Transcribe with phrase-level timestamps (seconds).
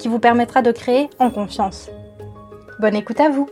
[0.00, 1.90] qui vous permettra de créer en confiance.
[2.78, 3.48] Bonne écoute à vous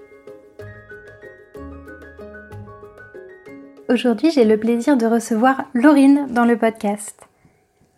[3.90, 7.28] Aujourd'hui, j'ai le plaisir de recevoir Laurine dans le podcast.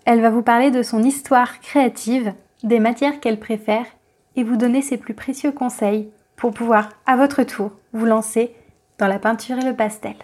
[0.04, 2.32] Elle va vous parler de son histoire créative,
[2.64, 3.86] des matières qu'elle préfère
[4.34, 8.54] et vous donner ses plus précieux conseils pour pouvoir, à votre tour, vous lancer
[8.98, 10.14] dans la peinture et le pastel.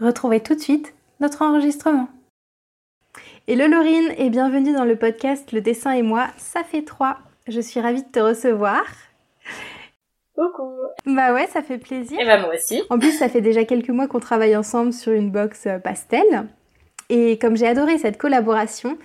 [0.00, 2.08] Retrouvez tout de suite notre enregistrement.
[3.46, 7.18] Hello Laurine et bienvenue dans le podcast Le dessin et moi, ça fait trois.
[7.48, 8.82] Je suis ravie de te recevoir.
[10.34, 10.70] Coucou.
[11.06, 12.18] Bah ouais, ça fait plaisir.
[12.18, 12.82] Et bah moi aussi.
[12.90, 16.24] En plus, ça fait déjà quelques mois qu'on travaille ensemble sur une box euh, pastel.
[17.10, 18.96] Et comme j'ai adoré cette collaboration,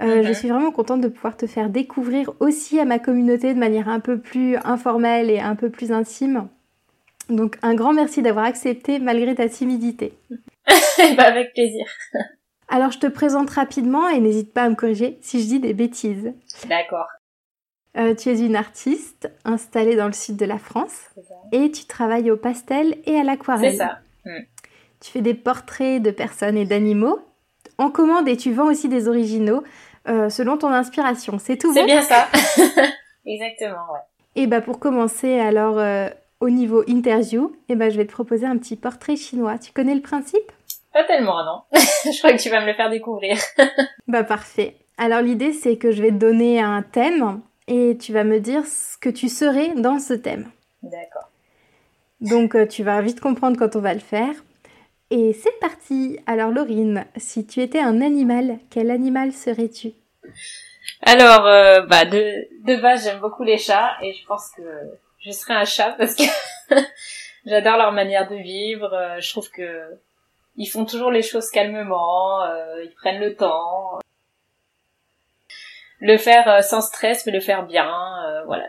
[0.00, 0.34] euh, je Mhm.
[0.34, 3.98] suis vraiment contente de pouvoir te faire découvrir aussi à ma communauté de manière un
[4.00, 6.48] peu plus informelle et un peu plus intime.
[7.28, 10.12] Donc un grand merci d'avoir accepté malgré ta timidité.
[10.28, 10.34] Bah
[11.26, 11.84] avec plaisir.
[12.68, 15.74] Alors je te présente rapidement et n'hésite pas à me corriger si je dis des
[15.74, 16.32] bêtises.
[16.68, 17.08] D'accord.
[17.96, 21.10] Euh, tu es une artiste installée dans le sud de la France
[21.50, 23.72] et tu travailles au pastel et à l'aquarelle.
[23.72, 23.98] C'est ça.
[25.00, 27.18] Tu fais des portraits de personnes et d'animaux
[27.78, 29.64] en commande et tu vends aussi des originaux
[30.08, 31.38] euh, selon ton inspiration.
[31.38, 32.28] C'est tout C'est bon bien ça.
[33.26, 34.00] Exactement, ouais.
[34.36, 36.08] Et bah pour commencer alors euh,
[36.40, 39.58] au niveau interview, et bah je vais te proposer un petit portrait chinois.
[39.58, 40.52] Tu connais le principe?
[40.92, 41.62] Pas tellement, non.
[42.04, 43.36] Je crois que tu vas me le faire découvrir.
[44.08, 44.76] Bah parfait.
[44.98, 47.40] Alors l'idée c'est que je vais te donner un thème
[47.70, 50.50] et tu vas me dire ce que tu serais dans ce thème.
[50.82, 51.30] D'accord.
[52.20, 54.34] Donc euh, tu vas vite comprendre quand on va le faire.
[55.10, 56.18] Et c'est parti.
[56.26, 59.92] Alors Laurine, si tu étais un animal, quel animal serais-tu?
[61.02, 64.62] Alors, euh, bah de, de base, j'aime beaucoup les chats et je pense que
[65.18, 66.22] je serais un chat parce que
[67.46, 68.92] j'adore leur manière de vivre.
[68.92, 69.82] euh, Je trouve que
[70.56, 73.98] ils font toujours les choses calmement, euh, ils prennent le temps.
[76.00, 77.90] Le faire euh, sans stress, mais le faire bien,
[78.26, 78.64] euh, voilà.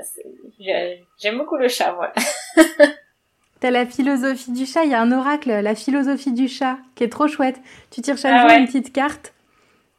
[1.20, 2.14] J'aime beaucoup le chat, voilà.
[3.62, 7.04] T'as la philosophie du chat, il y a un oracle, la philosophie du chat, qui
[7.04, 7.58] est trop chouette.
[7.92, 8.60] Tu tires chaque Ah jour ouais.
[8.60, 9.34] une petite carte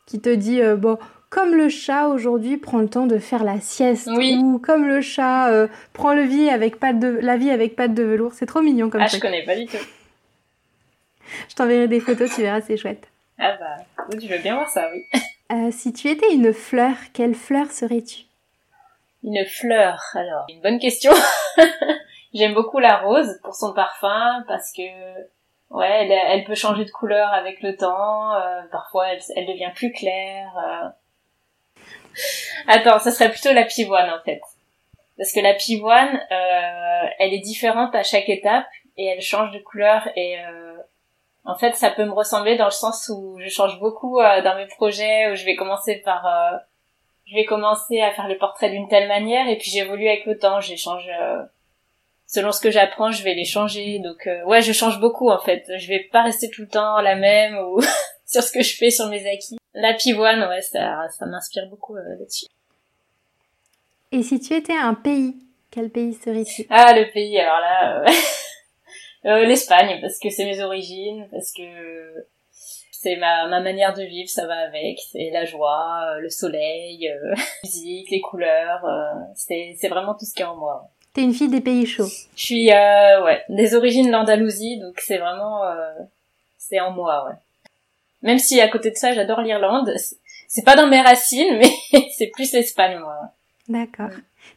[0.06, 0.98] qui te dit, euh, bon,
[1.30, 4.36] comme le chat aujourd'hui prend le temps de faire la sieste, Oui.
[4.42, 7.94] ou comme le chat euh, prend le vie avec pattes de, la vie avec pattes
[7.94, 8.32] de velours.
[8.34, 9.76] C'est trop mignon comme Ah, je connais pas du tout.
[11.48, 13.08] Je t'enverrai des photos, tu verras, c'est chouette.
[13.38, 15.06] Ah bah, je veux bien voir ça, oui.
[15.52, 18.22] Euh, si tu étais une fleur, quelle fleur serais-tu?
[19.22, 21.12] Une fleur, alors, une bonne question.
[22.34, 24.82] J'aime beaucoup la rose pour son parfum parce que,
[25.70, 28.34] ouais, elle, peut changer de couleur avec le temps.
[28.34, 30.50] euh, parfois, elle, devient plus claire.
[30.56, 30.88] euh.
[32.66, 34.40] Attends, ça serait plutôt la pivoine en fait,
[35.16, 36.20] parce que la pivoine,
[37.18, 38.66] elle est différente à chaque étape
[38.98, 40.36] et elle change de couleur et
[41.44, 44.56] en fait, ça peut me ressembler dans le sens où je change beaucoup euh, dans
[44.56, 46.58] mes projets où je vais commencer par euh,
[47.26, 50.38] je vais commencer à faire les portraits d'une telle manière et puis j'évolue avec le
[50.38, 51.42] temps, j'échange euh,
[52.26, 53.98] selon ce que j'apprends, je vais les changer.
[54.00, 55.64] Donc euh, ouais, je change beaucoup en fait.
[55.78, 57.80] Je vais pas rester tout le temps la même ou
[58.26, 59.56] sur ce que je fais sur mes acquis.
[59.74, 62.46] La pivoine, ouais, ça ça m'inspire beaucoup euh, là-dessus.
[64.10, 65.36] Et si tu étais un pays,
[65.70, 66.66] quel pays serais-tu?
[66.68, 68.04] Ah, le pays, alors là
[69.26, 71.62] euh, l'Espagne parce que c'est mes origines, parce que
[72.90, 77.08] c'est ma, ma manière de vivre, ça va avec, c'est la joie, euh, le soleil,
[77.08, 80.88] euh, la musique, les couleurs, euh, c'est c'est vraiment tout ce qui est en moi.
[81.14, 82.08] T'es une fille des pays chauds.
[82.36, 85.92] Je suis euh, ouais des origines d'Andalousie, donc c'est vraiment euh,
[86.58, 87.34] c'est en moi, ouais.
[88.22, 89.92] Même si à côté de ça, j'adore l'Irlande.
[89.96, 90.16] c'est-
[90.48, 91.70] C'est pas dans mes racines, mais
[92.16, 93.16] c'est plus l'Espagne, moi.
[93.68, 94.10] D'accord.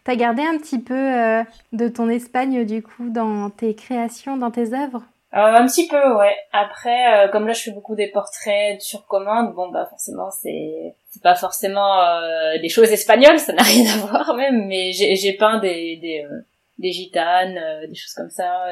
[0.06, 1.44] T'as gardé un petit peu euh,
[1.74, 5.02] de ton Espagne, du coup, dans tes créations, dans tes œuvres?
[5.34, 6.36] Euh, un petit peu, ouais.
[6.54, 9.54] Après, euh, comme là, je fais beaucoup des portraits sur commande.
[9.54, 13.98] Bon, bah forcément, c'est c'est pas forcément euh, des choses espagnoles, ça n'a rien à
[14.06, 14.68] voir même.
[14.68, 16.40] Mais j'ai peint des des euh,
[16.78, 18.68] des gitanes, euh, des choses comme ça.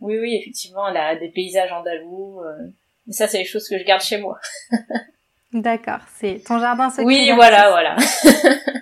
[0.00, 2.40] Oui, oui, effectivement, là, des paysages andalous.
[2.40, 2.68] euh.
[3.06, 4.38] Mais ça, c'est les choses que je garde chez moi.
[5.52, 7.04] D'accord, c'est ton jardin secret.
[7.04, 7.96] Oui, voilà, voilà.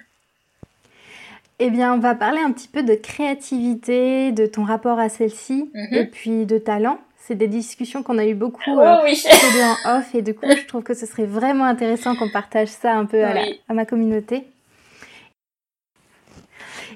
[1.63, 5.71] Eh bien, on va parler un petit peu de créativité, de ton rapport à celle-ci,
[5.75, 5.95] Mhm.
[5.95, 6.99] et puis de talent.
[7.19, 9.23] C'est des discussions qu'on a eu beaucoup Oh euh, oui.
[9.87, 12.95] en off, et du coup, je trouve que ce serait vraiment intéressant qu'on partage ça
[12.95, 13.61] un peu à, la- Oui.
[13.69, 14.45] à ma communauté.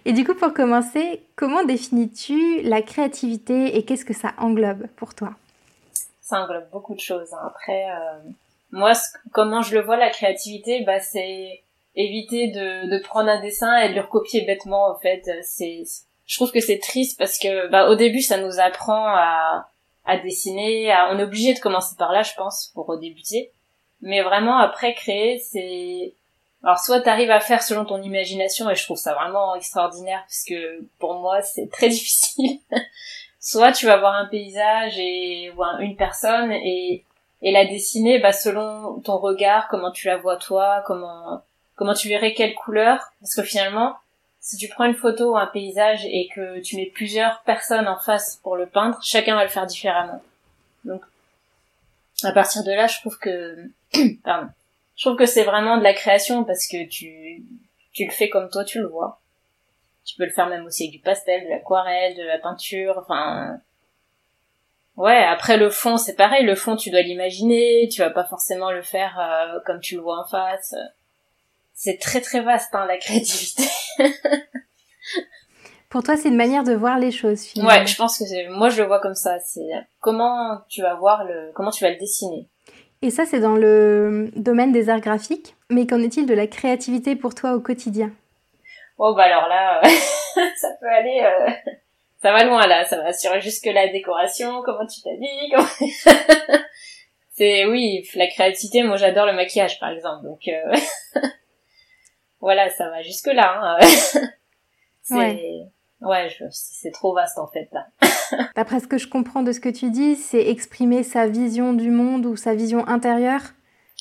[0.06, 5.14] Et du coup, pour commencer, comment définis-tu la créativité et qu'est-ce que ça englobe pour
[5.14, 5.34] toi?
[6.22, 7.32] Ça englobe beaucoup de choses.
[7.34, 7.38] Hein.
[7.46, 8.30] Après, euh,
[8.72, 8.92] moi,
[9.32, 11.62] comment je le vois, la créativité, bah, c'est
[11.96, 15.22] éviter de, de prendre un dessin et de le recopier bêtement, en fait.
[15.42, 15.84] C'est,
[16.26, 19.68] je trouve que c'est triste parce que, bah, au début, ça nous apprend à,
[20.04, 20.94] à dessiner.
[21.10, 23.50] On est obligé de commencer par là, je pense, pour débuter.
[24.00, 26.14] Mais vraiment, après, créer, c'est...
[26.62, 30.44] Alors, soit t'arrives à faire selon ton imagination, et je trouve ça vraiment extraordinaire, parce
[30.44, 32.58] que pour moi, c'est très difficile.
[33.44, 37.04] soit tu vas voir un paysage et ou une personne et
[37.42, 41.42] et la dessiner bah selon ton regard comment tu la vois toi comment
[41.76, 43.12] comment tu verrais quelle couleur?
[43.20, 43.96] Parce que finalement
[44.44, 47.98] si tu prends une photo ou un paysage et que tu mets plusieurs personnes en
[47.98, 50.22] face pour le peindre, chacun va le faire différemment.
[50.84, 51.02] Donc,
[52.22, 53.70] à partir de là, je trouve que,
[54.22, 54.50] pardon,
[54.96, 57.42] je trouve que c'est vraiment de la création parce que tu,
[57.94, 59.18] tu le fais comme toi tu le vois.
[60.04, 63.58] Tu peux le faire même aussi avec du pastel, de l'aquarelle, de la peinture, enfin,
[64.98, 65.24] ouais.
[65.24, 66.44] Après le fond, c'est pareil.
[66.44, 67.88] Le fond, tu dois l'imaginer.
[67.88, 70.74] Tu vas pas forcément le faire euh, comme tu le vois en face
[71.84, 73.64] c'est très très vaste hein, la créativité.
[75.90, 77.70] Pour toi, c'est une manière de voir les choses finalement.
[77.70, 79.68] Ouais, je pense que c'est moi je le vois comme ça, c'est
[80.00, 82.48] comment tu vas voir le comment tu vas le dessiner.
[83.02, 87.16] Et ça c'est dans le domaine des arts graphiques, mais qu'en est-il de la créativité
[87.16, 88.10] pour toi au quotidien?
[88.96, 89.82] Oh bah alors là
[90.56, 91.50] ça peut aller euh,
[92.22, 95.68] ça va loin là, ça va sur jusque la décoration, comment tu t'habilles, comment...
[97.34, 100.24] c'est oui, la créativité, moi j'adore le maquillage par exemple.
[100.24, 101.20] Donc euh,
[102.44, 103.58] voilà, ça va jusque là.
[103.58, 103.78] Hein.
[105.02, 105.66] c'est ouais,
[106.02, 107.86] ouais c'est trop vaste en fait là.
[108.56, 111.90] D'après ce que je comprends de ce que tu dis, c'est exprimer sa vision du
[111.90, 113.40] monde ou sa vision intérieure.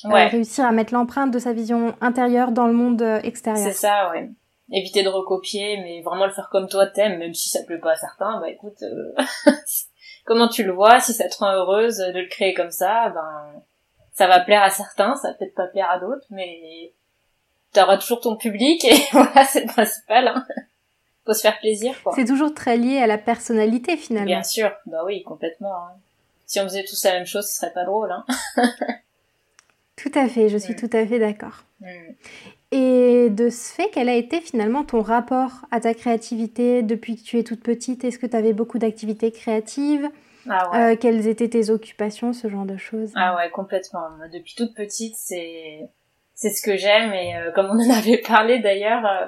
[0.04, 0.26] Euh, ouais.
[0.26, 3.64] réussir à mettre l'empreinte de sa vision intérieure dans le monde euh, extérieur.
[3.64, 4.28] C'est ça, ouais.
[4.70, 7.92] Éviter de recopier, mais vraiment le faire comme toi t'aimes, même si ça plaît pas
[7.92, 8.40] à certains.
[8.40, 9.14] Bah écoute, euh,
[10.26, 13.62] comment tu le vois Si ça te rend heureuse de le créer comme ça, ben
[14.12, 16.92] ça va plaire à certains, ça va peut-être pas plaire à d'autres, mais
[17.74, 20.28] t'auras toujours ton public et voilà, c'est le principal.
[20.28, 20.46] Hein.
[21.26, 22.12] Faut se faire plaisir, quoi.
[22.14, 24.26] C'est toujours très lié à la personnalité, finalement.
[24.26, 25.74] Bien sûr, bah oui, complètement.
[25.74, 25.92] Hein.
[26.46, 28.12] Si on faisait tous la même chose, ce serait pas drôle.
[28.12, 28.24] Hein.
[29.96, 30.76] tout à fait, je suis mm.
[30.76, 31.64] tout à fait d'accord.
[31.80, 31.86] Mm.
[32.72, 37.22] Et de ce fait, quel a été finalement ton rapport à ta créativité depuis que
[37.22, 38.04] tu es toute petite?
[38.04, 40.10] Est-ce que tu avais beaucoup d'activités créatives?
[40.50, 40.78] Ah ouais.
[40.78, 43.12] euh, Quelles étaient tes occupations, ce genre de choses?
[43.14, 44.08] Ah ouais, complètement.
[44.32, 45.88] Depuis toute petite, c'est
[46.34, 49.26] c'est ce que j'aime et euh, comme on en avait parlé d'ailleurs euh,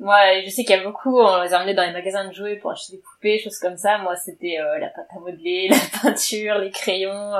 [0.00, 2.56] moi je sais qu'il y a beaucoup on les emmenait dans les magasins de jouets
[2.56, 3.98] pour acheter des poupées choses comme ça.
[3.98, 7.32] Moi c'était euh, la pâte à modeler la peinture les crayons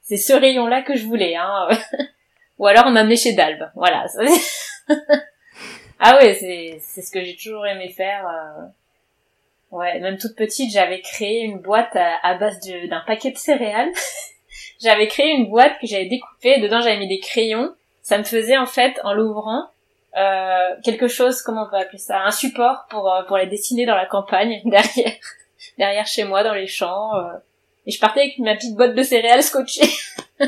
[0.00, 1.68] c'est ce rayon là que je voulais hein
[2.58, 3.70] ou alors on m'amenait chez Dalbe.
[3.74, 4.06] Voilà.
[6.00, 8.26] Ah ouais c'est c'est ce que j'ai toujours aimé faire
[9.70, 13.90] ouais même toute petite j'avais créé une boîte à, à base d'un paquet de céréales.
[14.80, 16.60] J'avais créé une boîte que j'avais découpée.
[16.60, 17.72] Dedans j'avais mis des crayons
[18.02, 19.68] ça me faisait en fait en l'ouvrant
[20.16, 23.86] euh, quelque chose, comment on peut appeler ça, un support pour euh, pour les dessiner
[23.86, 25.14] dans la campagne derrière
[25.78, 27.16] derrière chez moi dans les champs.
[27.16, 27.32] Euh.
[27.86, 29.88] et je partais avec ma petite boîte de céréales scotchée.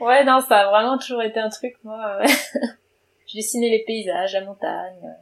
[0.00, 2.18] ouais, non, ça a vraiment toujours été un truc moi.
[3.26, 5.16] je dessinais les paysages, la montagne.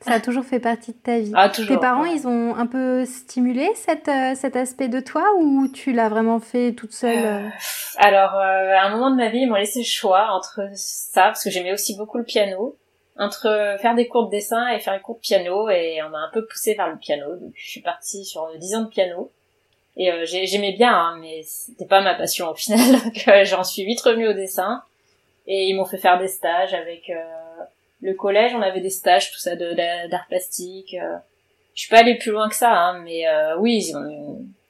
[0.00, 1.32] Ça a toujours fait partie de ta vie.
[1.34, 5.68] Ah, Tes parents, ils ont un peu stimulé cette, euh, cet aspect de toi ou
[5.68, 7.48] tu l'as vraiment fait toute seule euh
[7.98, 11.24] Alors, euh, à un moment de ma vie, ils m'ont laissé le choix entre ça,
[11.24, 12.76] parce que j'aimais aussi beaucoup le piano,
[13.16, 16.18] entre faire des cours de dessin et faire des cours de piano, et on m'a
[16.18, 17.36] un peu poussé vers le piano.
[17.36, 19.30] Donc, je suis partie sur 10 ans de piano.
[19.96, 22.80] Et j'aimais bien, hein, mais c'était pas ma passion au final.
[23.04, 24.82] Donc, j'en suis vite revenue au dessin.
[25.46, 27.12] Et ils m'ont fait faire des stages avec
[28.02, 30.94] le collège, on avait des stages, tout ça, d'art plastique.
[30.94, 31.16] Euh.
[31.74, 33.82] Je suis pas allée plus loin que ça, hein, mais euh, oui,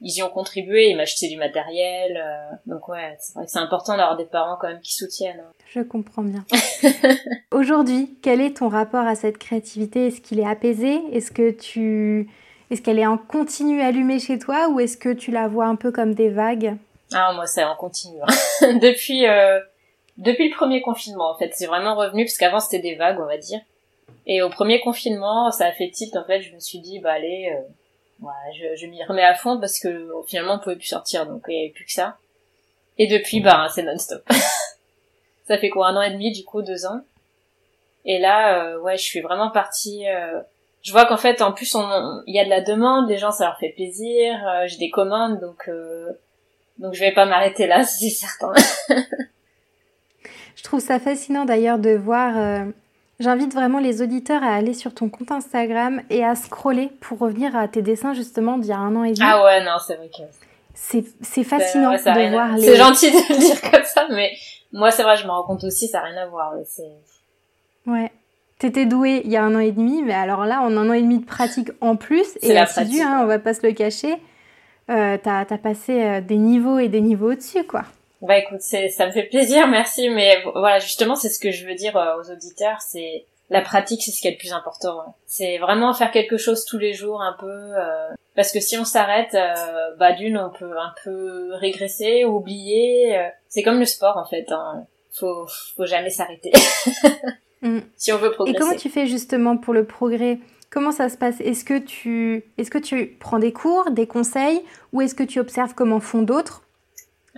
[0.00, 2.16] ils, y ont contribué, ils m'achetaient du matériel.
[2.16, 2.54] Euh.
[2.66, 5.40] donc ouais, c'est vrai que c'est important d'avoir des parents quand même qui soutiennent.
[5.40, 5.52] Hein.
[5.74, 6.44] Je comprends bien.
[7.50, 10.08] Aujourd'hui, quel est ton rapport à cette créativité?
[10.08, 11.00] Est-ce qu'il est apaisé?
[11.12, 12.28] Est-ce que tu...
[12.70, 14.68] Est-ce qu'elle est en continu allumée chez toi?
[14.68, 16.76] Ou est-ce que tu la vois un peu comme des vagues?
[17.12, 18.18] Ah, moi, c'est en continu.
[18.22, 18.74] Hein.
[18.80, 19.26] Depuis
[20.16, 23.26] depuis le premier confinement en fait c'est vraiment revenu parce qu'avant c'était des vagues on
[23.26, 23.60] va dire.
[24.26, 27.12] Et au premier confinement ça a fait tilt en fait je me suis dit bah
[27.12, 31.26] allez euh, je, je m'y remets à fond parce que finalement on pouvait plus sortir
[31.26, 32.16] donc il y avait plus que ça.
[32.98, 34.22] Et depuis bah c'est non-stop.
[35.48, 37.00] Ça fait quoi un an et demi du coup deux ans?
[38.04, 40.40] Et là euh, ouais je suis vraiment partie euh,
[40.82, 41.76] je vois qu'en fait en plus
[42.26, 44.90] il y a de la demande les gens ça leur fait plaisir euh, j'ai des
[44.90, 45.70] commandes donc
[46.78, 48.52] donc je vais pas m'arrêter là c'est certain
[50.56, 52.36] Je trouve ça fascinant d'ailleurs de voir.
[52.36, 52.64] Euh,
[53.22, 57.54] J'invite vraiment les auditeurs à aller sur ton compte Instagram et à scroller pour revenir
[57.54, 59.20] à tes dessins justement d'il y a un an et demi.
[59.22, 60.22] Ah ouais, non, c'est vrai que...
[60.74, 62.62] C'est fascinant de voir les...
[62.62, 64.32] C'est gentil de le dire comme ça, mais
[64.72, 66.54] moi c'est vrai, je me rends compte aussi, ça n'a rien à voir.
[67.86, 68.10] Ouais.
[68.58, 70.92] T'étais douée il y a un an et demi, mais alors là, en un an
[70.92, 74.16] et demi de pratique en plus, et assidu, hein, on va pas se le cacher,
[74.90, 77.84] euh, t'as as passé euh, des niveaux et des niveaux au-dessus, quoi.
[78.22, 80.08] Bah écoute, ça me fait plaisir, merci.
[80.08, 84.00] Mais voilà, justement, c'est ce que je veux dire euh, aux auditeurs, c'est la pratique,
[84.02, 85.16] c'est ce qui est le plus important.
[85.26, 88.84] C'est vraiment faire quelque chose tous les jours, un peu, euh, parce que si on
[88.84, 93.20] s'arrête, euh, bah d'une, on peut un peu régresser, oublier.
[93.48, 94.46] c'est comme le sport en fait.
[94.50, 94.86] Hein.
[95.18, 96.52] Faut, faut jamais s'arrêter.
[97.64, 97.78] Mm.
[97.96, 98.56] Si on veut progresser.
[98.56, 100.40] Et comment tu fais justement pour le progrès?
[100.68, 101.40] Comment ça se passe?
[101.40, 104.60] Est-ce que tu est-ce que tu prends des cours, des conseils,
[104.92, 106.64] ou est-ce que tu observes comment font d'autres?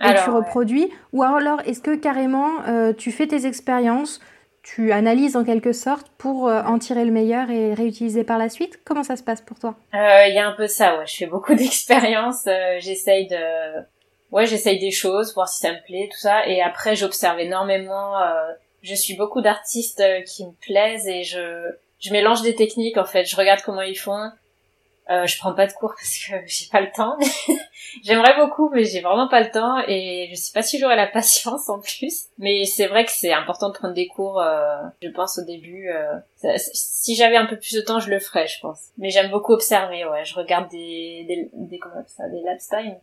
[0.03, 4.19] Et tu reproduis Ou alors, est-ce que carrément euh, tu fais tes expériences,
[4.61, 8.49] tu analyses en quelque sorte pour euh, en tirer le meilleur et réutiliser par la
[8.49, 8.79] suite?
[8.83, 9.75] Comment ça se passe pour toi?
[9.93, 11.05] Euh, Il y a un peu ça, ouais.
[11.07, 12.45] Je fais beaucoup d'expériences.
[12.79, 13.37] j'essaye de,
[14.31, 16.45] ouais, j'essaye des choses, voir si ça me plaît, tout ça.
[16.47, 18.15] Et après, j'observe énormément.
[18.81, 23.25] je suis beaucoup d'artistes qui me plaisent et je, je mélange des techniques en fait.
[23.25, 24.29] Je regarde comment ils font.
[25.09, 27.17] Euh, je prends pas de cours parce que j'ai pas le temps.
[28.03, 31.07] J'aimerais beaucoup, mais j'ai vraiment pas le temps et je sais pas si j'aurai la
[31.13, 32.25] patience en plus.
[32.37, 34.41] Mais c'est vrai que c'est important de prendre des cours.
[34.41, 35.89] Euh, je pense au début.
[35.89, 38.79] Euh, si j'avais un peu plus de temps, je le ferais, je pense.
[38.97, 40.05] Mais j'aime beaucoup observer.
[40.05, 42.97] Ouais, je regarde des des, des comment ça, des lab time.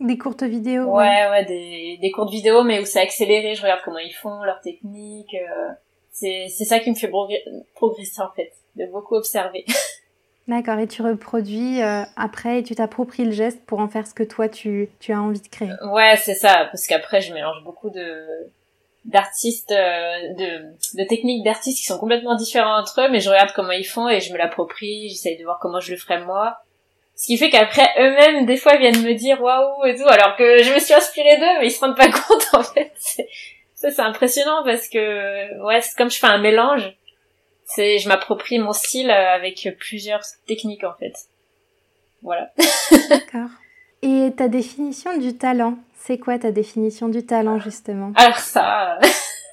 [0.00, 0.84] Des courtes vidéos.
[0.84, 3.54] Ouais, ouais, des, des courtes vidéos, mais où c'est accéléré.
[3.54, 5.34] Je regarde comment ils font, leur technique.
[5.34, 5.72] Euh,
[6.10, 7.10] c'est c'est ça qui me fait
[7.74, 9.64] progresser en fait, de beaucoup observer.
[10.46, 14.12] D'accord, et tu reproduis euh, après et tu t'appropries le geste pour en faire ce
[14.12, 15.70] que toi tu, tu as envie de créer.
[15.90, 18.26] Ouais, c'est ça, parce qu'après je mélange beaucoup de
[19.06, 23.52] d'artistes, euh, de, de techniques d'artistes qui sont complètement différents entre eux, mais je regarde
[23.54, 26.58] comment ils font et je me l'approprie, j'essaye de voir comment je le ferais moi.
[27.16, 30.62] Ce qui fait qu'après eux-mêmes, des fois, viennent me dire waouh et tout, alors que
[30.62, 32.92] je me suis inspirée d'eux, mais ils se rendent pas compte en fait.
[33.74, 36.94] Ça c'est impressionnant parce que ouais, c'est comme je fais un mélange
[37.66, 41.14] c'est, je m'approprie mon style euh, avec plusieurs techniques en fait.
[42.22, 42.52] Voilà.
[43.08, 43.50] D'accord.
[44.02, 48.12] Et ta définition du talent, c'est quoi ta définition du talent justement?
[48.16, 48.98] Alors ça,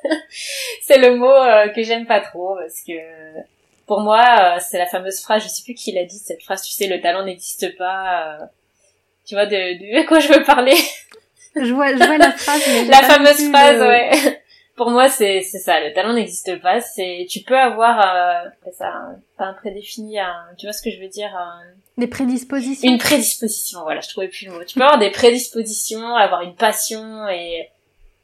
[0.81, 2.93] c'est le mot euh, que j'aime pas trop parce que
[3.87, 6.63] pour moi, euh, c'est la fameuse phrase, je sais plus qui l'a dit cette phrase,
[6.63, 8.37] tu sais, le talent n'existe pas.
[9.25, 10.75] Tu vois de, de quoi je veux parler?
[11.55, 12.61] Je vois, je vois la phrase.
[12.67, 14.40] Mais la fameuse phrase, ouais
[14.75, 15.79] pour moi c'est c'est ça.
[15.79, 16.81] Le talent n'existe pas.
[16.81, 20.99] C'est tu peux avoir euh, ça pas un prédéfini un, tu vois ce que je
[20.99, 21.31] veux dire
[21.97, 22.89] des prédispositions.
[22.89, 24.63] Une prédisposition voilà je trouvais plus le mot.
[24.63, 27.69] Tu peux avoir des prédispositions avoir une passion et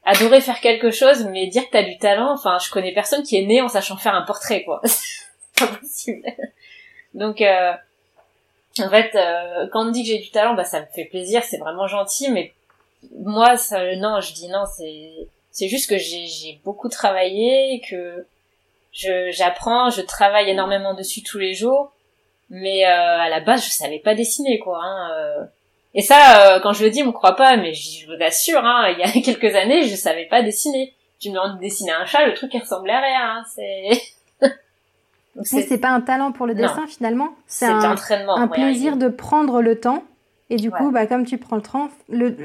[0.04, 3.36] adorer faire quelque chose mais dire que t'as du talent enfin je connais personne qui
[3.36, 4.80] est né en sachant faire un portrait quoi.
[4.84, 6.22] C'est pas possible.
[7.14, 7.72] Donc euh,
[8.80, 11.04] en fait euh, quand on me dit que j'ai du talent bah ça me fait
[11.04, 12.52] plaisir c'est vraiment gentil mais
[13.16, 15.28] moi ça non je dis non c'est
[15.58, 18.24] c'est juste que j'ai beaucoup travaillé, que
[18.92, 21.90] j'apprends, je travaille énormément dessus tous les jours,
[22.48, 24.78] mais euh, à la base je savais pas dessiner quoi.
[24.80, 25.44] Hein, euh.
[25.94, 28.64] Et ça, euh, quand je le dis, on me croit pas, mais je vous assure,
[28.64, 30.94] hein, il y a quelques années, je savais pas dessiner.
[31.18, 33.44] Tu me demandes de dessiner un chat, le truc il ressemblait à rien.
[34.40, 34.46] Hein,
[35.42, 37.96] c'est c'est pas un talent pour le dessin finalement, c'est un,
[38.28, 40.04] un plaisir de prendre le temps.
[40.50, 42.36] Et du coup, bah comme tu prends le temps, le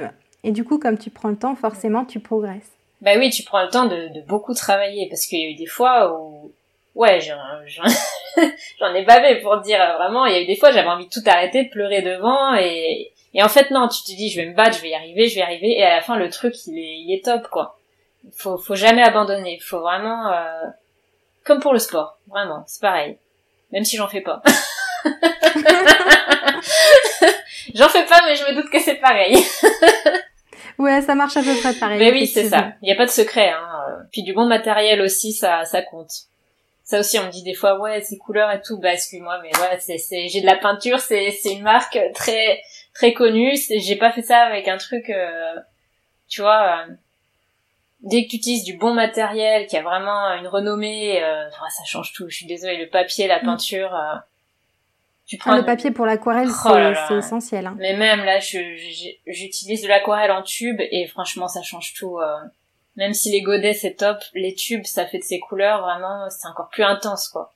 [0.43, 2.73] et du coup comme tu prends le temps, forcément tu progresses.
[3.03, 5.55] Bah oui, tu prends le temps de, de beaucoup travailler parce qu'il y a eu
[5.55, 6.53] des fois où
[6.95, 7.19] ouais,
[8.79, 11.11] j'en ai bavé pour dire vraiment, il y a eu des fois j'avais envie de
[11.11, 14.47] tout arrêter, de pleurer devant et et en fait non, tu te dis je vais
[14.47, 16.29] me battre, je vais y arriver, je vais y arriver et à la fin le
[16.29, 17.77] truc il est il est top quoi.
[18.37, 20.67] Faut faut jamais abandonner, faut vraiment euh,
[21.43, 23.17] comme pour le sport, vraiment, c'est pareil.
[23.73, 24.41] Même si j'en fais pas.
[27.75, 29.35] j'en fais pas mais je me doute que c'est pareil.
[30.77, 31.99] Ouais, ça marche à peu près pareil.
[31.99, 32.73] Mais oui, c'est ça.
[32.81, 33.49] Il n'y a pas de secret.
[33.49, 34.05] Hein.
[34.11, 36.11] Puis du bon matériel aussi, ça, ça compte.
[36.83, 38.77] Ça aussi, on me dit des fois, ouais, ces couleurs et tout.
[38.79, 42.61] Bah, excuse-moi, mais ouais, c'est, c'est, j'ai de la peinture, c'est, c'est une marque très,
[42.93, 43.53] très connue.
[43.77, 45.55] J'ai pas fait ça avec un truc, euh,
[46.27, 46.85] tu vois.
[46.87, 46.93] Euh,
[48.01, 52.11] dès que tu utilises du bon matériel, qui a vraiment une renommée, euh, ça change
[52.13, 52.29] tout.
[52.29, 53.45] Je suis désolée, le papier, la mm.
[53.45, 53.95] peinture.
[53.95, 54.15] Euh,
[55.33, 57.65] tu prends le papier pour l'aquarelle, oh c'est essentiel.
[57.65, 57.75] Hein.
[57.79, 62.19] Mais même là, j'utilise de l'aquarelle en tube et franchement, ça change tout.
[62.19, 62.37] Euh.
[62.97, 66.47] Même si les godets c'est top, les tubes, ça fait de ces couleurs vraiment, c'est
[66.47, 67.51] encore plus intense quoi.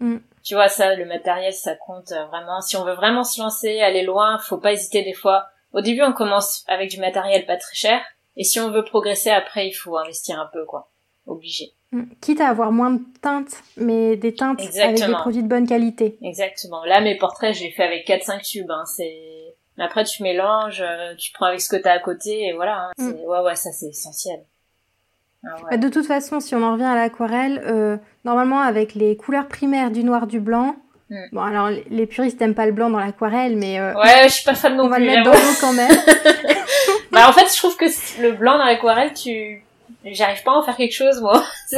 [0.00, 0.16] Mm.
[0.42, 2.60] Tu vois ça, le matériel, ça compte euh, vraiment.
[2.60, 5.46] Si on veut vraiment se lancer, aller loin, faut pas hésiter des fois.
[5.72, 8.00] Au début, on commence avec du matériel pas très cher,
[8.36, 10.90] et si on veut progresser après, il faut investir un peu quoi.
[11.26, 11.74] Obligé.
[11.92, 12.02] Mm.
[12.20, 16.18] Quitte à avoir moins de teintes, mais des teintes avec des produits de bonne qualité.
[16.22, 16.84] Exactement.
[16.84, 18.70] Là, mes portraits, j'ai fait avec 4-5 tubes.
[18.70, 18.84] Hein.
[18.84, 19.54] C'est...
[19.78, 22.88] Mais après, tu mélanges, euh, tu prends avec ce que t'as à côté, et voilà.
[22.88, 22.92] Hein.
[22.98, 23.12] Mm.
[23.26, 24.40] Ouais, ouais, ça, c'est essentiel.
[25.44, 29.16] Ah bah, de toute façon, si on en revient à l'aquarelle, euh, normalement, avec les
[29.16, 30.76] couleurs primaires du noir, du blanc,
[31.08, 31.16] mm.
[31.32, 34.44] Bon, alors les puristes n'aiment pas le blanc dans l'aquarelle, mais euh, ouais, je suis
[34.44, 35.90] pas fan non on va le mettre dans l'eau quand même.
[37.12, 37.86] bah en fait, je trouve que
[38.20, 39.62] le blanc dans l'aquarelle, tu
[40.04, 41.44] j'arrive pas à en faire quelque chose moi.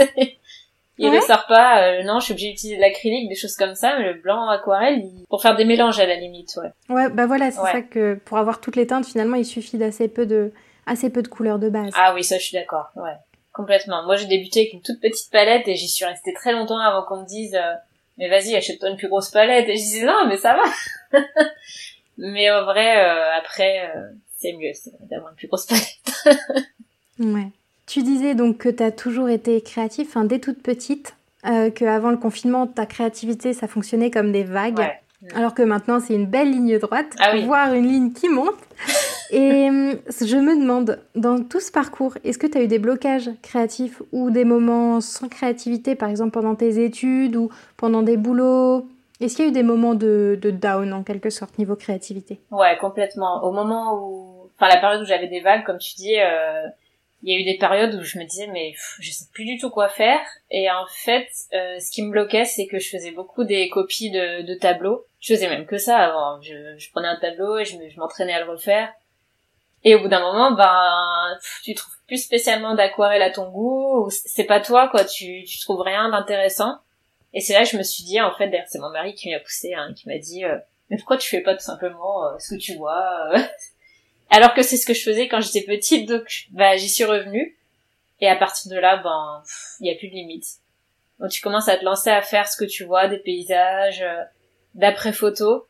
[1.00, 1.18] il ouais.
[1.18, 1.82] ressort pas.
[1.82, 3.98] Euh, non, je suis obligée d'utiliser de l'acrylique, des choses comme ça.
[3.98, 6.94] Mais le blanc aquarelle, pour faire des mélanges à la limite, ouais.
[6.94, 10.08] Ouais, bah voilà, c'est ça que pour avoir toutes les teintes, finalement, il suffit d'assez
[10.08, 10.52] peu de
[10.86, 11.92] assez peu de couleurs de base.
[11.94, 12.90] Ah oui, ça, je suis d'accord.
[12.96, 13.16] Ouais,
[13.52, 14.04] complètement.
[14.04, 17.04] Moi, j'ai débuté avec une toute petite palette et j'y suis restée très longtemps avant
[17.06, 17.54] qu'on me dise.
[17.54, 17.74] Euh,
[18.18, 19.68] mais vas-y, achète-toi une plus grosse palette.
[19.70, 21.18] Et je disais non, mais ça va.
[22.18, 23.90] mais en vrai, euh, après,
[24.36, 24.72] c'est mieux
[25.08, 26.36] d'avoir une plus grosse palette.
[27.18, 27.48] ouais.
[27.90, 32.18] Tu disais donc que tu as toujours été créatif, dès toute petite, euh, qu'avant le
[32.18, 34.88] confinement, ta créativité, ça fonctionnait comme des vagues.
[35.35, 38.54] Alors que maintenant, c'est une belle ligne droite, ah voire une ligne qui monte.
[39.32, 42.78] Et hum, je me demande, dans tout ce parcours, est-ce que tu as eu des
[42.78, 48.16] blocages créatifs ou des moments sans créativité, par exemple pendant tes études ou pendant des
[48.16, 48.87] boulots?
[49.20, 52.38] Est-ce qu'il y a eu des moments de, down, en quelque sorte, niveau créativité?
[52.52, 53.42] Ouais, complètement.
[53.42, 54.49] Au moment où...
[54.56, 56.68] Enfin, la période où j'avais des vagues, comme tu dis, euh,
[57.22, 59.58] il y a eu des périodes où je me disais mais je sais plus du
[59.58, 60.20] tout quoi faire.
[60.50, 64.10] Et en fait euh, ce qui me bloquait c'est que je faisais beaucoup des copies
[64.10, 65.04] de, de tableaux.
[65.20, 66.40] Je faisais même que ça avant.
[66.40, 68.92] Je, je prenais un tableau et je m'entraînais à le refaire.
[69.84, 74.44] Et au bout d'un moment ben tu trouves plus spécialement d'aquarelle à ton goût c'est
[74.44, 75.04] pas toi quoi.
[75.04, 76.78] Tu tu trouves rien d'intéressant.
[77.32, 79.30] Et c'est là que je me suis dit en fait d'ailleurs c'est mon mari qui
[79.30, 80.56] m'a poussé hein, qui m'a dit euh,
[80.88, 83.30] mais pourquoi tu fais pas tout simplement euh, ce que tu vois
[84.30, 87.56] alors que c'est ce que je faisais quand j'étais petite, donc bah j'y suis revenue.
[88.20, 89.42] Et à partir de là, ben
[89.80, 90.47] il y a plus de limite.
[91.19, 94.23] Donc tu commences à te lancer à faire ce que tu vois, des paysages, euh,
[94.75, 95.66] d'après photo.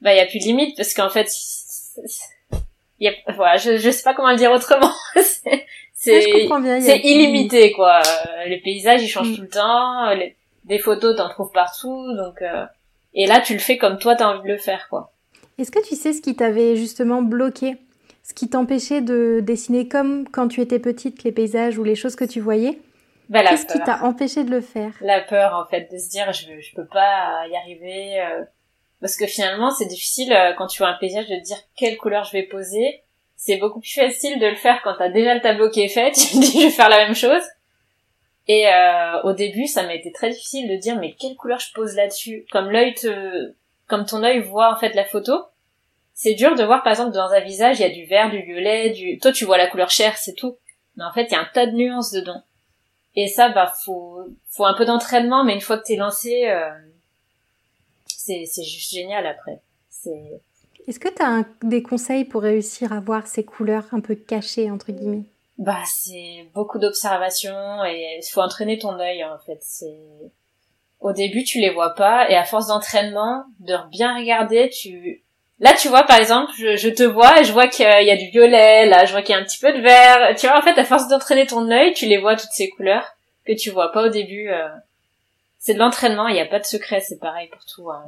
[0.00, 1.28] Bah il y a plus de limite parce qu'en fait,
[3.00, 4.92] y a, voilà, je, je sais pas comment le dire autrement.
[5.16, 8.00] c'est c'est illimité quoi.
[8.00, 9.36] Euh, les paysages ils changent mm.
[9.36, 12.66] tout le temps, les, des photos t'en trouves partout, donc euh,
[13.14, 15.12] et là tu le fais comme toi t'as envie de le faire quoi.
[15.58, 17.76] Est-ce que tu sais ce qui t'avait justement bloqué?
[18.32, 22.16] Ce qui t'empêchait de dessiner comme quand tu étais petite les paysages ou les choses
[22.16, 22.80] que tu voyais
[23.28, 24.94] bah, Qu'est-ce qui t'a empêché de le faire?
[25.02, 28.42] La peur en fait de se dire je je peux pas y arriver euh,
[29.02, 31.98] parce que finalement c'est difficile euh, quand tu vois un paysage de te dire quelle
[31.98, 33.02] couleur je vais poser.
[33.36, 36.12] C'est beaucoup plus facile de le faire quand t'as déjà le tableau qui est fait.
[36.18, 37.42] Tu te dis je vais faire la même chose.
[38.48, 41.70] Et euh, au début ça m'a été très difficile de dire mais quelle couleur je
[41.74, 42.46] pose là-dessus?
[42.50, 43.52] Comme l'œil te,
[43.88, 45.34] comme ton œil voit en fait la photo
[46.22, 48.40] c'est dur de voir par exemple dans un visage il y a du vert, du
[48.42, 50.56] violet, du toi tu vois la couleur chair, c'est tout.
[50.96, 52.44] Mais en fait, il y a un tas de nuances dedans.
[53.16, 56.70] Et ça bah faut faut un peu d'entraînement mais une fois que t'es lancé euh,
[58.06, 59.60] c'est c'est juste génial après.
[59.90, 60.40] C'est
[60.86, 64.70] Est-ce que tu as des conseils pour réussir à voir ces couleurs un peu cachées
[64.70, 65.24] entre guillemets?
[65.58, 69.98] Bah c'est beaucoup d'observation et il faut entraîner ton œil en fait, c'est
[71.00, 75.24] au début tu les vois pas et à force d'entraînement, de bien regarder, tu
[75.62, 78.26] Là, tu vois, par exemple, je, te vois et je vois qu'il y a du
[78.30, 80.34] violet, là, je vois qu'il y a un petit peu de vert.
[80.36, 83.06] Tu vois, en fait, à force d'entraîner ton œil, tu les vois toutes ces couleurs
[83.46, 84.48] que tu vois pas au début.
[84.50, 84.68] Euh.
[85.60, 87.88] C'est de l'entraînement, il n'y a pas de secret, c'est pareil pour tout.
[87.88, 88.02] Hein.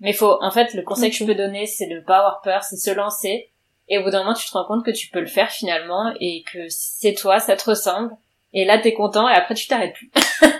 [0.00, 2.64] Mais faut, en fait, le conseil que je peux donner, c'est de pas avoir peur,
[2.64, 3.48] c'est se lancer.
[3.88, 6.12] Et au bout d'un moment, tu te rends compte que tu peux le faire finalement
[6.18, 8.10] et que c'est toi, ça te ressemble.
[8.52, 10.10] Et là, t'es content et après, tu t'arrêtes plus.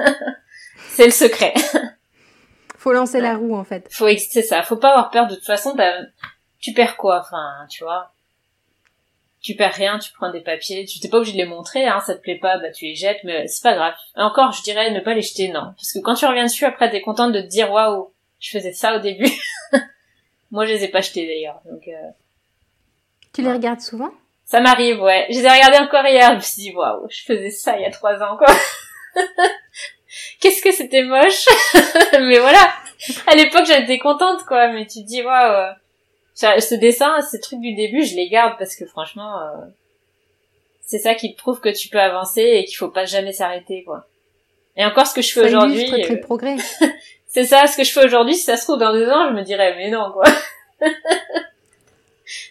[0.91, 1.53] c'est le secret.
[2.83, 3.87] Faut lancer la roue en fait.
[3.93, 5.77] Faut c'est ça, faut pas avoir peur de toute façon.
[6.59, 8.11] Tu perds quoi Enfin, tu vois.
[9.41, 12.01] Tu perds rien, tu prends des papiers, tu t'es pas obligé de les montrer, hein,
[12.01, 13.95] ça te plaît pas, bah tu les jettes, mais c'est pas grave.
[14.17, 16.91] encore, je dirais ne pas les jeter, non, parce que quand tu reviens dessus, après
[16.91, 19.31] t'es contente de te dire waouh, je faisais ça au début.
[20.51, 21.87] Moi, je les ai pas jetés d'ailleurs, donc.
[21.87, 22.11] Euh...
[23.33, 24.11] Tu les regardes souvent?
[24.45, 25.27] Ça m'arrive, ouais.
[25.31, 26.31] Je les ai regardés encore hier.
[26.31, 28.53] Je me suis dit waouh, je faisais ça il y a trois ans, quoi.
[30.41, 31.47] qu'est-ce que c'était moche
[32.13, 32.73] mais voilà.
[33.27, 34.69] À l'époque j'étais contente quoi.
[34.69, 35.75] Mais tu te dis waouh
[36.35, 39.67] ce dessin ces trucs du début je les garde parce que franchement euh,
[40.81, 43.85] c'est ça qui te prouve que tu peux avancer et qu'il faut pas jamais s'arrêter
[43.85, 44.07] quoi.
[44.77, 46.21] Et encore ce que je fais aujourd'hui euh...
[46.21, 46.57] progrès.
[47.27, 49.35] c'est ça ce que je fais aujourd'hui si ça se trouve dans deux ans je
[49.35, 50.25] me dirais mais non quoi.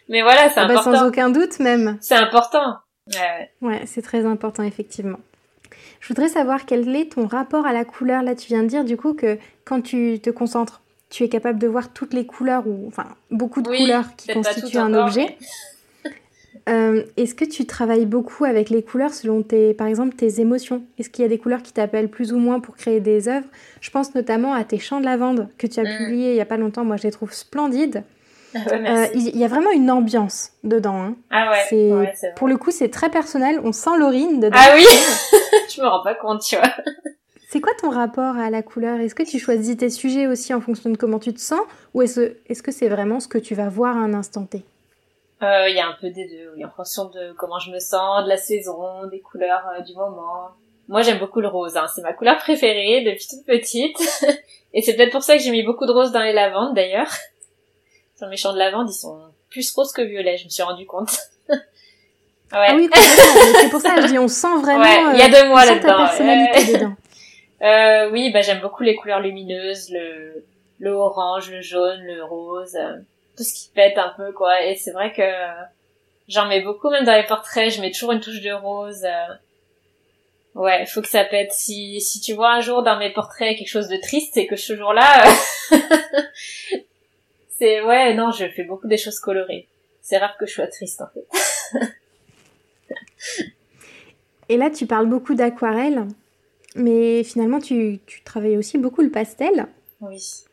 [0.10, 1.00] Mais voilà c'est ah bah, important.
[1.00, 1.98] sans aucun doute même.
[2.02, 2.76] C'est important.
[3.14, 5.18] Ouais, ouais c'est très important effectivement
[6.02, 8.24] je voudrais savoir quel est ton rapport à la couleur.
[8.24, 11.60] Là, tu viens de dire du coup que quand tu te concentres, tu es capable
[11.60, 15.38] de voir toutes les couleurs ou enfin beaucoup de couleurs qui constituent un objet.
[16.70, 20.84] Euh, est-ce que tu travailles beaucoup avec les couleurs selon tes, par exemple, tes émotions?
[21.00, 23.48] Est-ce qu'il y a des couleurs qui t'appellent plus ou moins pour créer des œuvres?
[23.82, 25.98] Je pense notamment à tes chants de lavande que tu as mm.
[25.98, 26.86] publiés il y a pas longtemps.
[26.86, 28.04] Moi, je les trouve splendides.
[28.54, 31.02] Ah euh, il y a vraiment une ambiance dedans.
[31.02, 31.16] Hein.
[31.30, 32.12] Ah ouais.
[32.16, 33.60] C'est, pour le coup, c'est très personnel.
[33.64, 34.58] On sent Laurine dedans.
[34.60, 34.86] Ah oui.
[35.74, 36.72] je me rends pas compte, tu vois.
[37.52, 39.00] C'est quoi ton rapport à la couleur?
[39.00, 41.60] Est-ce que tu choisis tes sujets aussi en fonction de comment tu te sens,
[41.94, 44.64] ou est-ce, est-ce que c'est vraiment ce que tu vas voir à un instant T?
[45.44, 47.80] Euh, il y a un peu des deux, oui, en fonction de comment je me
[47.80, 50.52] sens, de la saison, des couleurs euh, du moment.
[50.88, 51.88] Moi, j'aime beaucoup le rose, hein.
[51.94, 53.98] c'est ma couleur préférée depuis toute petite.
[54.74, 57.12] Et c'est peut-être pour ça que j'ai mis beaucoup de rose dans les lavandes, d'ailleurs.
[58.22, 60.86] Sur mes champs de lavande, ils sont plus roses que violets, je me suis rendu
[60.86, 61.10] compte.
[61.50, 61.58] ouais.
[62.52, 65.12] Ah oui, c'est pour ça que je dis, on sent vraiment.
[65.12, 65.98] il y a de moi là-dedans.
[65.98, 66.94] personnalité dedans.
[67.64, 70.44] Euh, oui, bah j'aime beaucoup les couleurs lumineuses, le,
[70.80, 72.76] le orange, le jaune, le rose
[73.38, 75.24] tout ce qui pète un peu quoi et c'est vrai que
[76.28, 79.34] j'en mets beaucoup même dans les portraits je mets toujours une touche de rose euh.
[80.56, 83.70] ouais faut que ça pète si si tu vois un jour dans mes portraits quelque
[83.70, 85.24] chose de triste c'est que ce jour-là
[85.72, 85.78] euh,
[87.62, 89.68] c'est ouais non je fais beaucoup des choses colorées
[90.02, 91.28] c'est rare que je sois triste en fait
[94.50, 96.08] et là tu parles beaucoup d'aquarelle
[96.76, 99.68] mais finalement tu, tu travailles aussi beaucoup le pastel
[100.02, 100.44] oui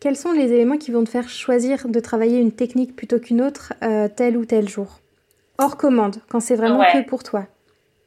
[0.00, 3.40] quels sont les éléments qui vont te faire choisir de travailler une technique plutôt qu'une
[3.40, 4.98] autre euh, tel ou tel jour?
[5.56, 7.46] Hors commande, quand c'est vraiment que pour toi.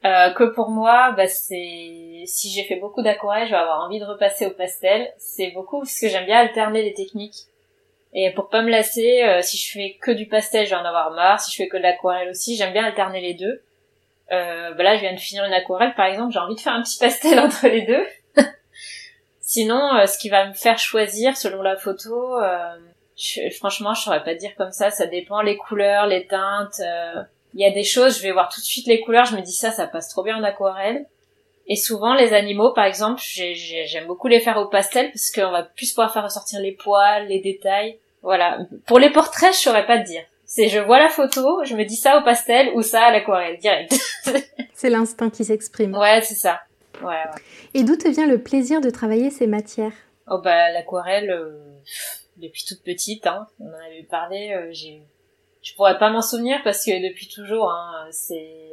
[0.06, 4.00] Euh, que pour moi, bah c'est si j'ai fait beaucoup d'aquarelle, je vais avoir envie
[4.00, 5.12] de repasser au pastel.
[5.18, 7.48] C'est beaucoup parce que j'aime bien alterner les techniques.
[8.14, 10.86] Et pour pas me lasser, euh, si je fais que du pastel, je vais en
[10.86, 11.40] avoir marre.
[11.40, 13.62] Si je fais que de l'aquarelle aussi, j'aime bien alterner les deux.
[14.32, 16.74] Euh, bah là, je viens de finir une aquarelle, par exemple, j'ai envie de faire
[16.74, 18.06] un petit pastel entre les deux.
[19.42, 22.76] Sinon, euh, ce qui va me faire choisir selon la photo, euh,
[23.16, 24.92] je, franchement, je saurais pas dire comme ça.
[24.92, 26.82] Ça dépend les couleurs, les teintes.
[26.82, 29.26] Euh, il y a des choses, je vais voir tout de suite les couleurs.
[29.26, 31.06] Je me dis ça, ça passe trop bien en aquarelle.
[31.68, 35.64] Et souvent, les animaux, par exemple, j'aime beaucoup les faire au pastel parce qu'on va
[35.64, 38.00] plus pouvoir faire ressortir les poils, les détails.
[38.22, 38.60] Voilà.
[38.86, 40.24] Pour les portraits, je saurais pas te dire.
[40.46, 43.58] C'est je vois la photo, je me dis ça au pastel ou ça à l'aquarelle,
[43.58, 43.94] direct.
[44.74, 45.94] c'est l'instinct qui s'exprime.
[45.94, 46.62] Ouais, c'est ça.
[47.04, 47.22] Ouais,
[47.74, 49.92] Et d'où te vient le plaisir de travailler ces matières?
[50.30, 51.60] Oh bah l'aquarelle, euh,
[52.38, 55.02] depuis toute petite, hein, on en avait parlé, euh, j'ai...
[55.62, 58.72] Je pourrais pas m'en souvenir parce que depuis toujours, hein, c'est...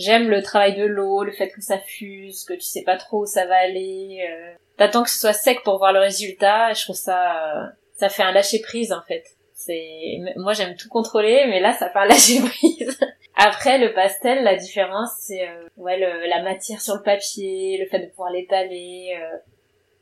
[0.00, 3.22] J'aime le travail de l'eau, le fait que ça fuse, que tu sais pas trop
[3.22, 4.26] où ça va aller.
[4.28, 4.54] Euh...
[4.76, 6.72] T'attends que ce soit sec pour voir le résultat.
[6.72, 9.24] Je trouve ça, euh, ça fait un lâcher prise en fait.
[9.52, 12.98] C'est, moi j'aime tout contrôler, mais là ça fait un lâcher prise.
[13.36, 17.86] Après, le pastel, la différence, c'est euh, ouais, le, la matière sur le papier, le
[17.88, 19.36] fait de pouvoir l'étaler, euh,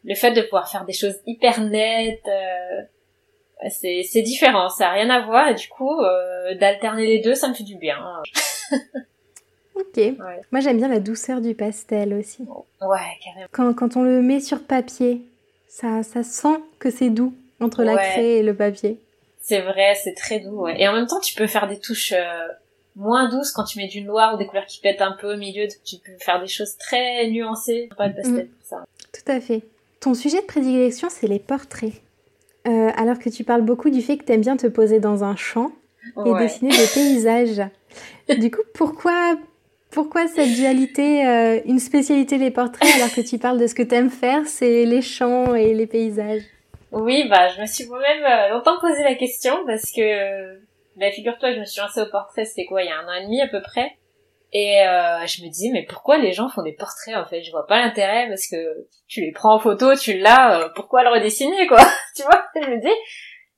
[0.04, 2.26] le fait de pouvoir faire des choses hyper nettes.
[2.26, 2.82] Euh,
[3.68, 5.48] c'est, c'est différent, ça a rien à voir.
[5.48, 7.98] Et du coup, euh, d'alterner les deux, ça me fait du bien.
[9.78, 10.16] ok.
[10.50, 12.42] Moi, j'aime bien la douceur du pastel aussi.
[12.80, 13.46] Ouais, carrément.
[13.52, 15.22] Quand, quand on le met sur papier,
[15.68, 18.98] ça, ça sent que c'est doux entre la craie et le papier.
[19.40, 20.62] C'est vrai, c'est très doux.
[20.62, 20.80] Ouais.
[20.80, 22.14] Et en même temps, tu peux faire des touches
[22.98, 25.36] moins douce quand tu mets du noir ou des couleurs qui pètent un peu au
[25.36, 25.66] milieu.
[25.84, 27.88] Tu peux faire des choses très nuancées.
[27.96, 28.48] Pas de pastel mm.
[28.64, 28.84] ça.
[29.12, 29.62] Tout à fait.
[30.00, 31.94] Ton sujet de prédilection, c'est les portraits.
[32.66, 35.24] Euh, alors que tu parles beaucoup du fait que tu aimes bien te poser dans
[35.24, 35.70] un champ
[36.26, 37.62] et dessiner des paysages.
[38.38, 39.36] du coup, pourquoi,
[39.98, 43.82] pourquoi cette dualité, euh, une spécialité les portraits alors que tu parles de ce que
[43.82, 46.42] tu aimes faire, c'est les champs et les paysages?
[46.92, 50.60] Oui, bah je me suis moi-même euh, longtemps posé la question parce que
[50.94, 53.12] bah, figure-toi je me suis lancée au portrait, c'était quoi, il y a un an
[53.20, 53.98] et demi à peu près.
[54.52, 57.42] Et euh, je me disais, mais pourquoi les gens font des portraits en fait?
[57.42, 61.08] Je vois pas l'intérêt parce que tu les prends en photo, tu l'as, pourquoi le
[61.08, 61.80] redessiner quoi?
[62.14, 62.94] Tu vois Je me dis,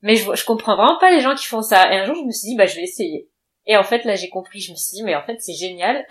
[0.01, 1.93] mais je, je comprends vraiment pas les gens qui font ça.
[1.93, 3.29] Et un jour, je me suis dit, bah je vais essayer.
[3.67, 4.61] Et en fait, là, j'ai compris.
[4.61, 6.07] Je me suis dit, mais en fait, c'est génial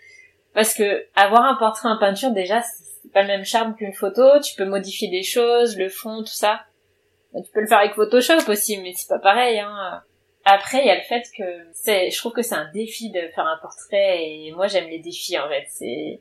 [0.54, 4.40] parce que avoir un portrait en peinture, déjà, c'est pas le même charme qu'une photo.
[4.40, 6.62] Tu peux modifier des choses, le fond, tout ça.
[7.34, 9.60] Tu peux le faire avec Photoshop aussi, mais c'est pas pareil.
[9.60, 10.02] Hein
[10.44, 13.20] après, il y a le fait que c'est, je trouve que c'est un défi de
[13.34, 15.66] faire un portrait et moi j'aime les défis en fait.
[15.68, 16.20] C'est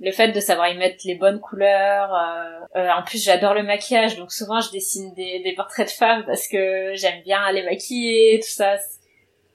[0.00, 2.12] le fait de savoir y mettre les bonnes couleurs.
[2.14, 5.92] Euh, euh, en plus, j'adore le maquillage, donc souvent je dessine des, des portraits de
[5.92, 8.76] femmes parce que j'aime bien les maquiller, tout ça.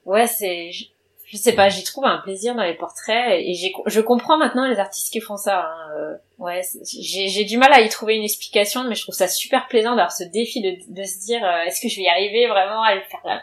[0.05, 4.01] Ouais, c'est, je, sais pas, j'y trouve un plaisir dans les portraits et j'ai, je
[4.01, 5.65] comprends maintenant les artistes qui font ça.
[5.65, 5.91] Hein.
[5.97, 6.61] Euh, ouais,
[7.01, 9.91] j'ai, j'ai du mal à y trouver une explication, mais je trouve ça super plaisant
[9.91, 12.83] d'avoir ce défi de, de se dire, euh, est-ce que je vais y arriver vraiment
[12.83, 13.41] à faire là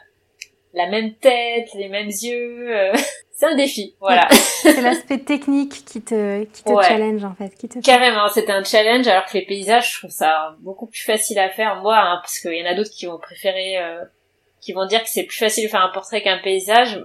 [0.75, 2.75] la même tête, les mêmes yeux.
[2.75, 2.93] Euh,
[3.33, 4.29] c'est un défi, voilà.
[4.63, 7.51] c'est l'aspect technique qui te, qui te challenge en fait.
[7.57, 7.79] Qui te...
[7.81, 11.51] Carrément, c'était un challenge alors que les paysages, je trouve ça beaucoup plus facile à
[11.51, 11.77] faire.
[11.83, 14.05] Moi, hein, parce qu'il y en a d'autres qui vont préférer, euh,
[14.63, 17.05] qui vont dire que c'est plus facile de faire un portrait qu'un paysage.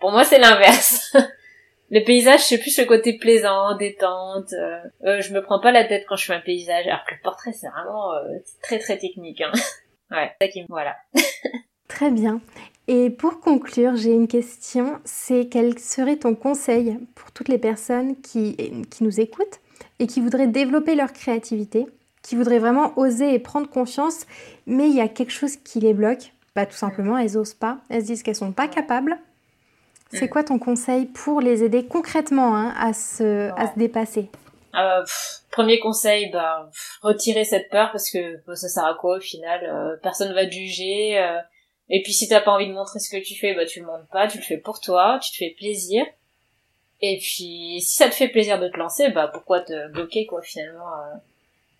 [0.00, 1.14] Pour moi, c'est l'inverse.
[1.90, 4.52] le paysage, c'est plus le côté plaisant, détente.
[4.54, 7.14] Euh, euh, je me prends pas la tête quand je fais un paysage, alors que
[7.14, 9.42] le portrait, c'est vraiment euh, très très technique.
[9.42, 9.52] Hein.
[10.12, 10.96] ouais, voilà.
[11.88, 12.40] très bien.
[12.86, 18.20] Et pour conclure, j'ai une question, c'est quel serait ton conseil pour toutes les personnes
[18.20, 18.56] qui,
[18.90, 19.60] qui nous écoutent
[19.98, 21.86] et qui voudraient développer leur créativité,
[22.22, 24.26] qui voudraient vraiment oser et prendre confiance,
[24.66, 26.32] mais il y a quelque chose qui les bloque?
[26.54, 29.18] Bah, tout simplement, elles osent pas, elles se disent qu'elles sont pas capables.
[30.10, 30.30] C'est mm.
[30.30, 34.28] quoi ton conseil pour les aider concrètement hein, à, se, à se dépasser?
[34.74, 35.04] Euh,
[35.50, 36.70] Premier conseil, bah,
[37.02, 40.46] retirer cette peur parce que bah, ça sert à quoi au final euh, Personne va
[40.46, 41.18] te juger.
[41.18, 41.38] Euh,
[41.90, 43.86] et puis si t'as pas envie de montrer ce que tu fais, bah tu le
[43.86, 46.06] montres pas, tu le fais pour toi, tu te fais plaisir.
[47.02, 50.40] Et puis si ça te fait plaisir de te lancer, bah pourquoi te bloquer quoi
[50.40, 50.90] finalement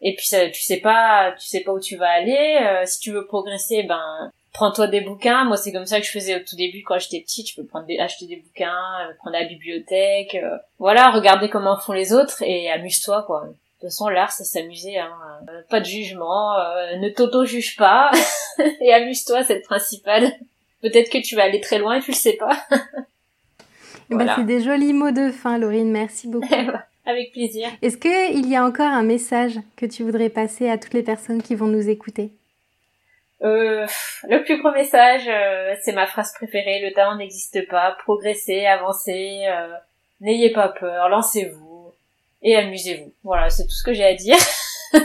[0.03, 2.83] Et puis ça, tu sais pas, tu sais pas où tu vas aller.
[2.85, 5.45] si tu veux progresser, ben prends-toi des bouquins.
[5.45, 7.51] Moi, c'est comme ça que je faisais au tout début quand j'étais petite.
[7.51, 10.35] Je peux prendre des, acheter des bouquins, euh, prendre la bibliothèque.
[10.35, 13.45] Euh, voilà, regarder comment font les autres et amuse-toi, quoi.
[13.45, 14.99] De toute façon, l'art, c'est s'amuser.
[14.99, 15.13] Hein.
[15.49, 16.57] Euh, pas de jugement.
[16.99, 18.11] ne t'auto-juge pas.
[18.81, 20.33] et amuse-toi, c'est le principal.
[20.83, 22.57] Peut-être que tu vas aller très loin et tu le sais pas.
[24.11, 25.91] Eh ben, c'est des jolis mots de fin, Laurine.
[25.91, 26.47] Merci beaucoup.
[27.07, 27.69] Avec plaisir.
[27.81, 31.41] Est-ce qu'il y a encore un message que tu voudrais passer à toutes les personnes
[31.41, 32.31] qui vont nous écouter?
[33.43, 33.87] Euh,
[34.29, 39.45] le plus gros message, euh, c'est ma phrase préférée, le talent n'existe pas, progressez, avancez,
[39.49, 39.69] euh,
[40.21, 41.93] n'ayez pas peur, lancez-vous
[42.43, 43.13] et amusez-vous.
[43.25, 44.37] Voilà, c'est tout ce que j'ai à dire.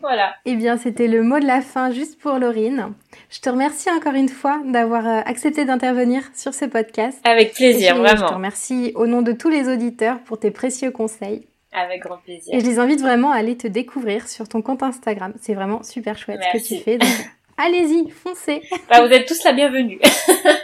[0.00, 0.34] voilà.
[0.46, 2.94] Eh bien, c'était le mot de la fin juste pour Laurine.
[3.30, 7.18] Je te remercie encore une fois d'avoir accepté d'intervenir sur ce podcast.
[7.24, 8.16] Avec plaisir, vraiment.
[8.16, 11.46] Je te remercie au nom de tous les auditeurs pour tes précieux conseils.
[11.74, 12.54] Avec grand plaisir.
[12.54, 15.34] Et je les invite vraiment à aller te découvrir sur ton compte Instagram.
[15.40, 16.98] C'est vraiment super chouette ce que tu fais.
[17.56, 18.62] allez-y, foncez.
[18.88, 19.98] Bah, vous êtes tous la bienvenue.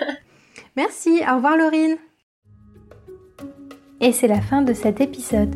[0.77, 1.21] Merci.
[1.29, 1.97] Au revoir, Laurine.
[4.01, 5.55] Et c'est la fin de cet épisode.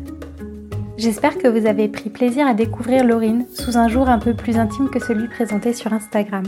[0.97, 4.57] J'espère que vous avez pris plaisir à découvrir Laurine sous un jour un peu plus
[4.57, 6.43] intime que celui présenté sur Instagram.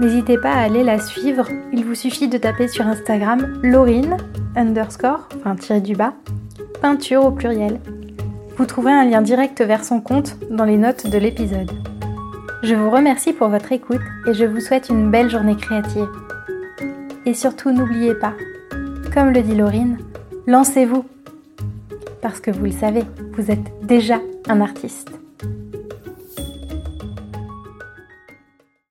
[0.00, 4.16] N'hésitez pas à aller la suivre, il vous suffit de taper sur Instagram Laurine
[4.56, 6.14] underscore, enfin tiré du bas,
[6.80, 7.78] peinture au pluriel.
[8.56, 11.70] Vous trouverez un lien direct vers son compte dans les notes de l'épisode.
[12.62, 16.08] Je vous remercie pour votre écoute et je vous souhaite une belle journée créative.
[17.26, 18.34] Et surtout n'oubliez pas,
[19.12, 19.98] comme le dit Laurine,
[20.46, 21.04] lancez-vous.
[22.22, 25.10] Parce que vous le savez, vous êtes déjà un artiste.